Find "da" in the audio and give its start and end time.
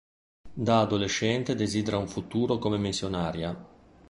0.51-0.79